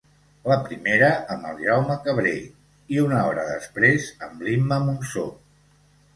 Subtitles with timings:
[0.51, 2.47] La primera amb el Jaume Cabré i,
[3.03, 5.29] una hora després, amb l'Imma Monsó.